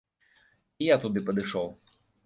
І 0.85 0.89
я 0.93 0.97
туды 1.05 1.25
падышоў. 1.31 1.73